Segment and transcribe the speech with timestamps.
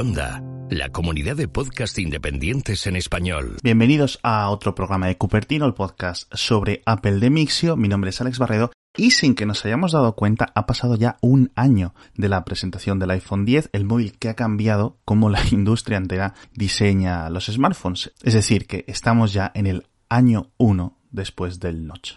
[0.00, 3.58] Onda, la comunidad de podcast independientes en español.
[3.62, 7.76] Bienvenidos a otro programa de Cupertino, el podcast sobre Apple de Mixio.
[7.76, 11.18] Mi nombre es Alex Barredo y sin que nos hayamos dado cuenta, ha pasado ya
[11.20, 15.42] un año de la presentación del iPhone 10, el móvil que ha cambiado cómo la
[15.50, 18.10] industria entera diseña los smartphones.
[18.22, 22.14] Es decir, que estamos ya en el año 1 después del notch.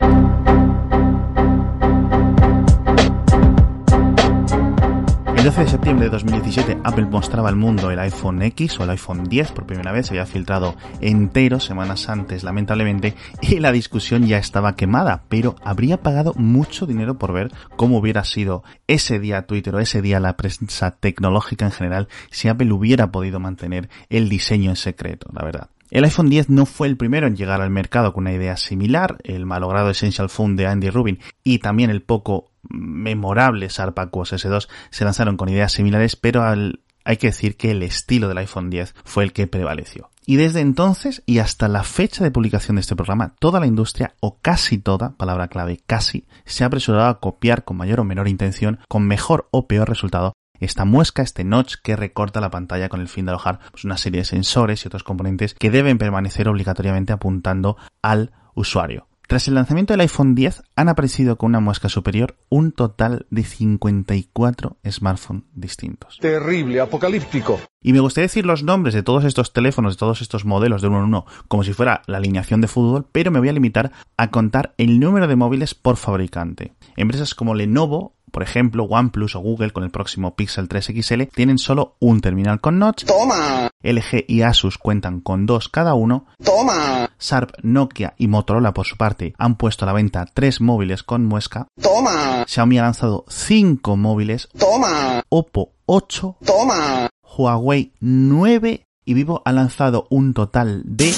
[5.43, 8.91] El 12 de septiembre de 2017 Apple mostraba al mundo el iPhone X o el
[8.91, 14.25] iPhone 10 por primera vez, se había filtrado entero semanas antes lamentablemente y la discusión
[14.25, 19.45] ya estaba quemada, pero habría pagado mucho dinero por ver cómo hubiera sido ese día
[19.45, 24.29] Twitter o ese día la prensa tecnológica en general si Apple hubiera podido mantener el
[24.29, 25.69] diseño en secreto, la verdad.
[25.91, 29.17] El iPhone 10 no fue el primero en llegar al mercado con una idea similar,
[29.25, 34.67] el malogrado Essential Phone de Andy Rubin y también el poco memorable Sharp Aquos S2
[34.89, 38.95] se lanzaron con ideas similares, pero hay que decir que el estilo del iPhone 10
[39.03, 40.09] fue el que prevaleció.
[40.25, 44.15] Y desde entonces y hasta la fecha de publicación de este programa, toda la industria,
[44.21, 48.29] o casi toda, palabra clave casi, se ha apresurado a copiar con mayor o menor
[48.29, 53.01] intención, con mejor o peor resultado, esta muesca, este notch que recorta la pantalla con
[53.01, 56.47] el fin de alojar pues, una serie de sensores y otros componentes que deben permanecer
[56.47, 59.07] obligatoriamente apuntando al usuario.
[59.27, 63.43] Tras el lanzamiento del iPhone 10 han aparecido con una muesca superior un total de
[63.43, 66.17] 54 smartphones distintos.
[66.19, 67.59] Terrible, apocalíptico.
[67.81, 70.89] Y me gustaría decir los nombres de todos estos teléfonos, de todos estos modelos de
[70.89, 73.91] uno en uno, como si fuera la alineación de fútbol, pero me voy a limitar
[74.17, 76.73] a contar el número de móviles por fabricante.
[76.95, 81.59] Empresas como Lenovo por ejemplo, OnePlus o Google con el próximo Pixel 3 XL tienen
[81.59, 83.05] solo un terminal con notch.
[83.05, 83.69] Toma.
[83.83, 86.25] LG y Asus cuentan con dos cada uno.
[86.43, 87.11] Toma.
[87.19, 91.25] Sharp, Nokia y Motorola por su parte han puesto a la venta tres móviles con
[91.25, 91.67] muesca.
[91.79, 92.43] Toma.
[92.47, 94.49] Xiaomi ha lanzado cinco móviles.
[94.57, 95.21] Toma.
[95.29, 96.37] Oppo 8.
[96.43, 97.09] Toma.
[97.37, 101.13] Huawei 9 y Vivo ha lanzado un total de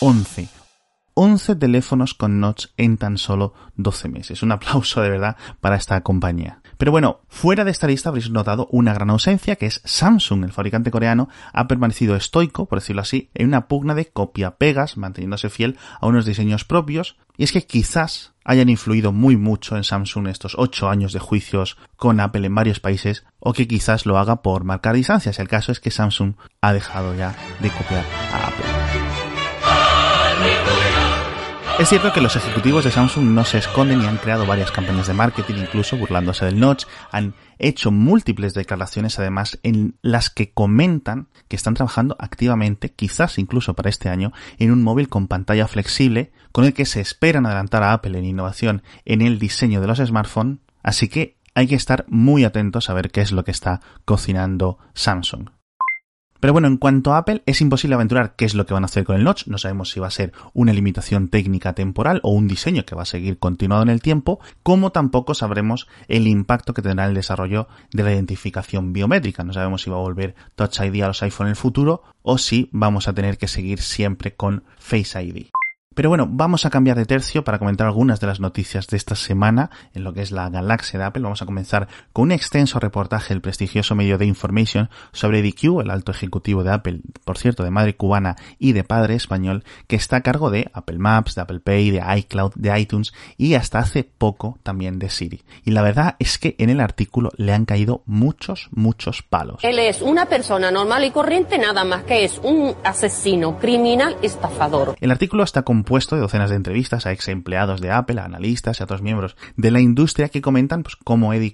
[0.00, 0.61] 11.
[1.14, 4.42] 11 teléfonos con notch en tan solo 12 meses.
[4.42, 6.60] Un aplauso de verdad para esta compañía.
[6.78, 10.44] Pero bueno, fuera de esta lista habréis notado una gran ausencia que es Samsung.
[10.44, 15.48] El fabricante coreano ha permanecido estoico, por decirlo así, en una pugna de copia-pegas, manteniéndose
[15.48, 17.16] fiel a unos diseños propios.
[17.36, 21.76] Y es que quizás hayan influido muy mucho en Samsung estos 8 años de juicios
[21.96, 25.38] con Apple en varios países, o que quizás lo haga por marcar distancias.
[25.38, 28.61] El caso es que Samsung ha dejado ya de copiar a Apple.
[31.82, 35.08] Es cierto que los ejecutivos de Samsung no se esconden y han creado varias campañas
[35.08, 41.26] de marketing, incluso burlándose del notch, han hecho múltiples declaraciones además en las que comentan
[41.48, 46.30] que están trabajando activamente, quizás incluso para este año, en un móvil con pantalla flexible,
[46.52, 49.98] con el que se esperan adelantar a Apple en innovación en el diseño de los
[49.98, 53.80] smartphones, así que hay que estar muy atentos a ver qué es lo que está
[54.04, 55.48] cocinando Samsung.
[56.42, 58.86] Pero bueno, en cuanto a Apple, es imposible aventurar qué es lo que van a
[58.86, 59.46] hacer con el notch.
[59.46, 63.02] No sabemos si va a ser una limitación técnica temporal o un diseño que va
[63.02, 67.68] a seguir continuado en el tiempo, como tampoco sabremos el impacto que tendrá el desarrollo
[67.92, 69.44] de la identificación biométrica.
[69.44, 72.38] No sabemos si va a volver Touch ID a los iPhone en el futuro o
[72.38, 75.61] si vamos a tener que seguir siempre con Face ID.
[75.94, 79.14] Pero bueno, vamos a cambiar de tercio para comentar algunas de las noticias de esta
[79.14, 81.22] semana en lo que es la galaxia de Apple.
[81.22, 85.90] Vamos a comenzar con un extenso reportaje del prestigioso medio de Information sobre DQ, el
[85.90, 90.16] alto ejecutivo de Apple, por cierto, de madre cubana y de padre español, que está
[90.16, 94.04] a cargo de Apple Maps, de Apple Pay, de iCloud, de iTunes y hasta hace
[94.04, 95.42] poco también de Siri.
[95.64, 99.62] Y la verdad es que en el artículo le han caído muchos, muchos palos.
[99.62, 104.96] Él es una persona normal y corriente, nada más que es un asesino, criminal, estafador.
[105.00, 108.24] El artículo está con puesto de docenas de entrevistas a ex empleados de Apple, a
[108.24, 111.52] analistas y a otros miembros de la industria que comentan pues, cómo Eddie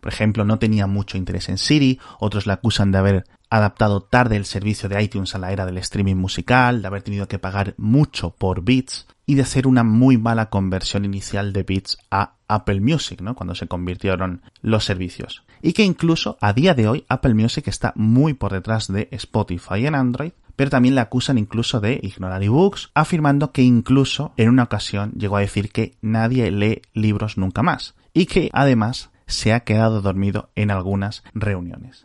[0.00, 4.36] por ejemplo, no tenía mucho interés en Siri, otros la acusan de haber adaptado tarde
[4.36, 7.74] el servicio de iTunes a la era del streaming musical, de haber tenido que pagar
[7.76, 12.80] mucho por Beats y de hacer una muy mala conversión inicial de Beats a Apple
[12.80, 13.34] Music, ¿no?
[13.34, 15.44] Cuando se convirtieron los servicios.
[15.62, 19.86] Y que incluso a día de hoy Apple Music está muy por detrás de Spotify
[19.86, 24.64] en Android pero también le acusan incluso de ignorar ebooks, afirmando que incluso en una
[24.64, 29.60] ocasión llegó a decir que nadie lee libros nunca más y que además se ha
[29.60, 32.04] quedado dormido en algunas reuniones.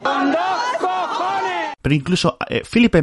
[1.82, 2.96] Pero incluso eh, Philip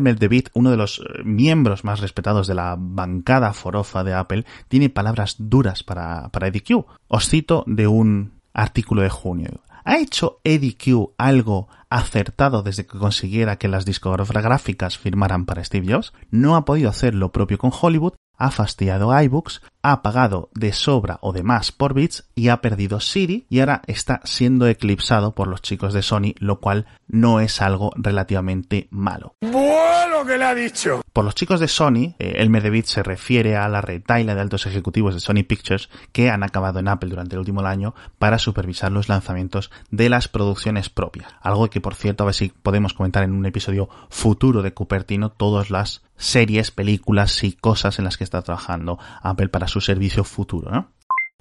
[0.55, 5.37] uno de los eh, miembros más respetados de la bancada forofa de Apple, tiene palabras
[5.39, 6.87] duras para, para EDQ.
[7.09, 9.61] Os cito de un artículo de junio.
[9.85, 15.93] ¿Ha hecho Eddie Q algo acertado desde que consiguiera que las discográficas firmaran para Steve
[15.93, 16.13] Jobs?
[16.31, 20.73] No ha podido hacer lo propio con Hollywood ha fastidiado a iBooks, ha pagado de
[20.73, 25.35] sobra o de más por bits y ha perdido Siri y ahora está siendo eclipsado
[25.35, 29.35] por los chicos de Sony, lo cual no es algo relativamente malo.
[29.41, 31.03] Bueno que le ha dicho.
[31.13, 34.67] Por los chicos de Sony, eh, el Medebit se refiere a la retaila de altos
[34.67, 38.93] ejecutivos de Sony Pictures que han acabado en Apple durante el último año para supervisar
[38.93, 41.33] los lanzamientos de las producciones propias.
[41.41, 45.31] Algo que, por cierto, a ver si podemos comentar en un episodio futuro de Cupertino
[45.31, 50.25] todas las series, películas y cosas en las que está trabajando Apple para su servicio
[50.25, 50.89] futuro, ¿no?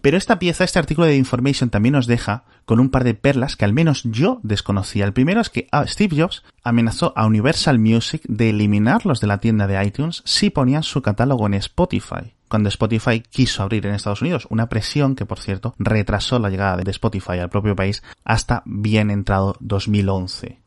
[0.01, 3.55] Pero esta pieza, este artículo de Information también nos deja con un par de perlas
[3.55, 5.05] que al menos yo desconocía.
[5.05, 9.37] El primero es que ah, Steve Jobs amenazó a Universal Music de eliminarlos de la
[9.37, 14.21] tienda de iTunes si ponían su catálogo en Spotify cuando Spotify quiso abrir en Estados
[14.21, 18.61] Unidos, una presión que por cierto retrasó la llegada de Spotify al propio país hasta
[18.65, 20.60] bien entrado 2011.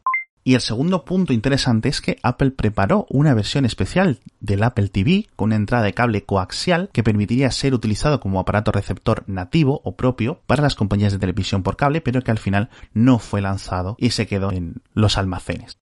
[0.46, 5.26] Y el segundo punto interesante es que Apple preparó una versión especial del Apple TV
[5.36, 9.96] con una entrada de cable coaxial que permitiría ser utilizado como aparato receptor nativo o
[9.96, 13.96] propio para las compañías de televisión por cable, pero que al final no fue lanzado
[13.98, 15.78] y se quedó en los almacenes.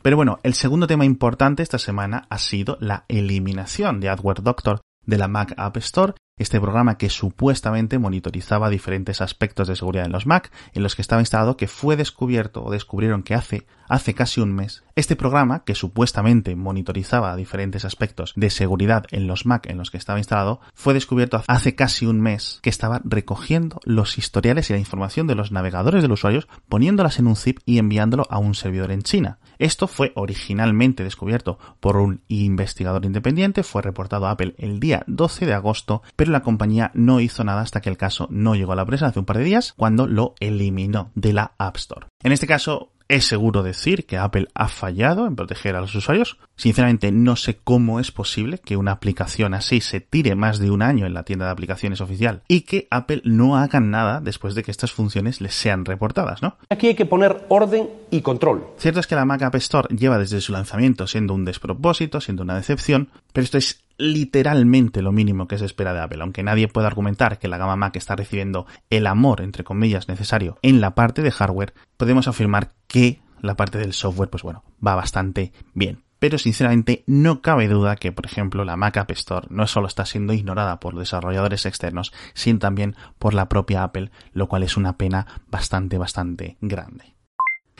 [0.00, 4.80] Pero bueno, el segundo tema importante esta semana ha sido la eliminación de AdWord Doctor
[5.06, 10.12] de la Mac App Store este programa que supuestamente monitorizaba diferentes aspectos de seguridad en
[10.12, 14.14] los Mac, en los que estaba instalado que fue descubierto o descubrieron que hace, hace
[14.14, 19.66] casi un mes, este programa que supuestamente monitorizaba diferentes aspectos de seguridad en los Mac
[19.68, 24.18] en los que estaba instalado, fue descubierto hace casi un mes que estaba recogiendo los
[24.18, 27.78] historiales y la información de los navegadores de los usuarios, poniéndolas en un zip y
[27.78, 29.38] enviándolo a un servidor en China.
[29.58, 35.46] Esto fue originalmente descubierto por un investigador independiente, fue reportado a Apple el día 12
[35.46, 38.76] de agosto, pero la compañía no hizo nada hasta que el caso no llegó a
[38.76, 42.06] la prensa hace un par de días, cuando lo eliminó de la App Store.
[42.22, 46.38] En este caso, es seguro decir que Apple ha fallado en proteger a los usuarios.
[46.56, 50.82] Sinceramente, no sé cómo es posible que una aplicación así se tire más de un
[50.82, 54.62] año en la tienda de aplicaciones oficial y que Apple no haga nada después de
[54.62, 56.56] que estas funciones les sean reportadas, ¿no?
[56.68, 58.66] Aquí hay que poner orden y control.
[58.76, 62.42] Cierto es que la Mac App Store lleva desde su lanzamiento siendo un despropósito, siendo
[62.42, 66.68] una decepción, pero esto es literalmente lo mínimo que se espera de Apple, aunque nadie
[66.68, 70.94] pueda argumentar que la gama Mac está recibiendo el amor, entre comillas, necesario en la
[70.94, 76.04] parte de hardware, podemos afirmar que la parte del software, pues bueno, va bastante bien.
[76.18, 80.04] Pero sinceramente no cabe duda que, por ejemplo, la Mac App Store no solo está
[80.04, 84.96] siendo ignorada por desarrolladores externos, sino también por la propia Apple, lo cual es una
[84.96, 87.14] pena bastante, bastante grande.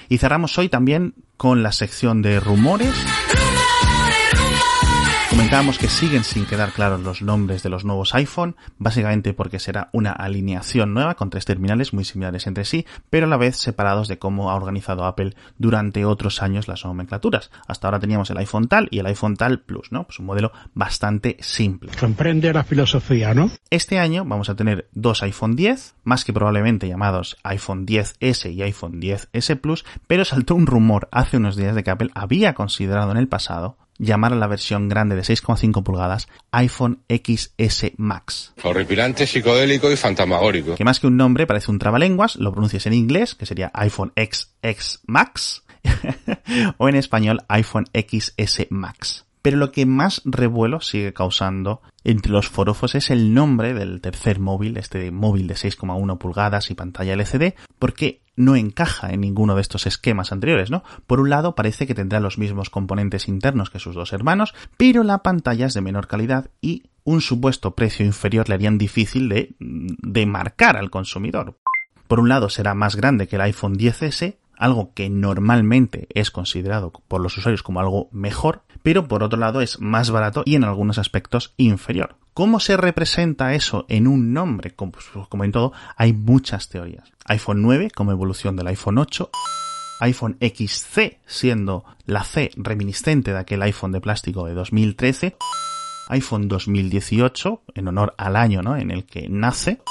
[0.09, 2.95] Y cerramos hoy también con la sección de rumores.
[5.39, 9.89] Comentábamos que siguen sin quedar claros los nombres de los nuevos iPhone, básicamente porque será
[9.93, 14.09] una alineación nueva con tres terminales muy similares entre sí, pero a la vez separados
[14.09, 17.53] de cómo ha organizado Apple durante otros años las nomenclaturas.
[17.69, 20.03] Hasta ahora teníamos el iPhone tal y el iPhone tal Plus, ¿no?
[20.09, 21.93] Pues un modelo bastante simple.
[22.01, 23.49] Comprende la filosofía, ¿no?
[23.71, 28.63] Este año vamos a tener dos iPhone 10, más que probablemente llamados iPhone 10S y
[28.63, 33.13] iPhone 10S Plus, pero saltó un rumor hace unos días de que Apple había considerado
[33.13, 38.55] en el pasado llamar a la versión grande de 6,5 pulgadas iPhone XS Max.
[38.63, 40.77] Horripilante, psicodélico y fantasmagórico.
[40.77, 44.13] Que más que un nombre parece un trabalenguas, lo pronuncias en inglés, que sería iPhone
[44.17, 45.65] XX Max,
[46.79, 49.25] o en español iPhone XS Max.
[49.43, 54.41] Pero lo que más revuelo sigue causando entre los forofos es el nombre del tercer
[54.41, 59.61] móvil, este móvil de 6,1 pulgadas y pantalla LCD, porque no encaja en ninguno de
[59.61, 60.85] estos esquemas anteriores, ¿no?
[61.07, 65.03] Por un lado parece que tendrá los mismos componentes internos que sus dos hermanos, pero
[65.03, 69.55] la pantalla es de menor calidad y un supuesto precio inferior le harían difícil de,
[69.59, 71.59] de marcar al consumidor.
[72.07, 76.93] Por un lado será más grande que el iPhone 10S, algo que normalmente es considerado
[77.09, 80.65] por los usuarios como algo mejor, pero por otro lado es más barato y en
[80.65, 82.17] algunos aspectos inferior.
[82.39, 84.71] ¿Cómo se representa eso en un nombre?
[84.77, 84.93] Como,
[85.43, 87.11] en todo, hay muchas teorías.
[87.25, 89.29] iPhone 9 como evolución del iPhone 8,
[89.99, 95.37] iPhone XC siendo la C reminiscente de aquel iPhone de plástico de 2013,
[96.11, 98.77] iPhone 2018 en honor al año ¿no?
[98.77, 99.83] en el que nace,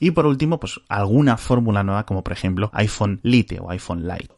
[0.00, 4.32] y por último, pues alguna fórmula nueva como por ejemplo iPhone Lite o iPhone Lite.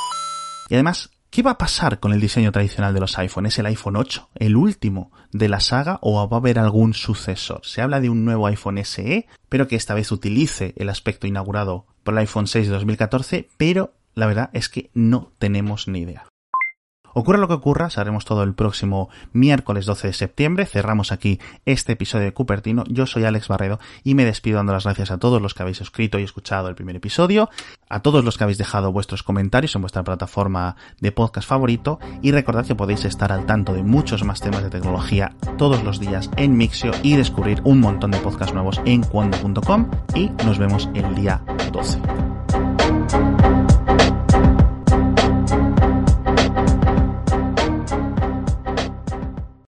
[0.69, 3.47] Y además, ¿qué va a pasar con el diseño tradicional de los iPhone?
[3.47, 7.61] ¿Es el iPhone 8 el último de la saga o va a haber algún sucesor?
[7.65, 11.87] Se habla de un nuevo iPhone SE, pero que esta vez utilice el aspecto inaugurado
[12.05, 16.27] por el iPhone 6 de 2014, pero la verdad es que no tenemos ni idea.
[17.19, 20.67] Ocurra lo que ocurra, sabremos todo el próximo miércoles 12 de septiembre.
[20.67, 22.85] Cerramos aquí este episodio de Cupertino.
[22.89, 25.81] Yo soy Alex Barredo y me despido dando las gracias a todos los que habéis
[25.81, 27.49] escrito y escuchado el primer episodio,
[27.89, 32.33] a todos los que habéis dejado vuestros comentarios en vuestra plataforma de podcast favorito y
[32.33, 36.29] recordad que podéis estar al tanto de muchos más temas de tecnología todos los días
[36.37, 41.15] en Mixio y descubrir un montón de podcasts nuevos en cuando.com y nos vemos el
[41.15, 41.43] día
[41.73, 42.36] 12.